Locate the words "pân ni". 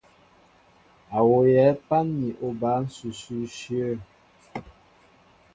1.87-2.29